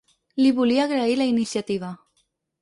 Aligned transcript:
Li 0.43 0.53
volia 0.59 0.87
agrair 0.89 1.19
la 1.19 1.27
iniciativa. 1.33 1.93